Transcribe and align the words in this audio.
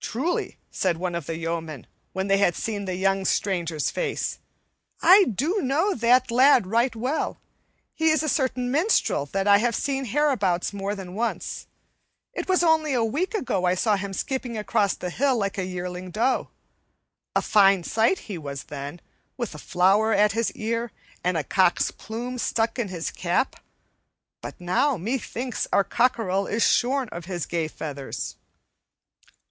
"Truly," 0.00 0.58
said 0.70 0.98
one 0.98 1.16
of 1.16 1.26
the 1.26 1.36
yeomen, 1.36 1.88
when 2.12 2.28
they 2.28 2.36
had 2.36 2.54
seen 2.54 2.84
the 2.84 2.94
young 2.94 3.24
stranger's 3.24 3.90
face, 3.90 4.38
"I 5.02 5.24
do 5.24 5.60
know 5.60 5.92
that 5.94 6.30
lad 6.30 6.68
right 6.68 6.94
well. 6.94 7.40
He 7.96 8.10
is 8.10 8.22
a 8.22 8.28
certain 8.28 8.70
minstrel 8.70 9.26
that 9.32 9.48
I 9.48 9.58
have 9.58 9.74
seen 9.74 10.04
hereabouts 10.04 10.72
more 10.72 10.94
than 10.94 11.14
once. 11.16 11.66
It 12.32 12.48
was 12.48 12.62
only 12.62 12.92
a 12.92 13.02
week 13.02 13.34
ago 13.34 13.64
I 13.64 13.74
saw 13.74 13.96
him 13.96 14.12
skipping 14.12 14.56
across 14.56 14.94
the 14.94 15.10
hill 15.10 15.36
like 15.36 15.58
a 15.58 15.64
yearling 15.66 16.12
doe. 16.12 16.50
A 17.34 17.42
fine 17.42 17.82
sight 17.82 18.20
he 18.30 18.38
was 18.38 18.64
then, 18.64 19.00
with 19.36 19.52
a 19.54 19.58
flower 19.58 20.12
at 20.12 20.30
his 20.30 20.52
ear 20.52 20.92
and 21.24 21.36
a 21.36 21.42
cock's 21.42 21.90
plume 21.90 22.38
stuck 22.38 22.78
in 22.78 22.86
his 22.86 23.10
cap; 23.10 23.56
but 24.42 24.54
now, 24.60 24.96
methinks, 24.96 25.66
our 25.72 25.82
cockerel 25.82 26.46
is 26.46 26.62
shorn 26.64 27.08
of 27.08 27.24
his 27.24 27.46
gay 27.46 27.66
feathers." 27.66 28.36